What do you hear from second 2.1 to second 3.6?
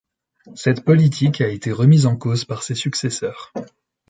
cause par ses successeurs.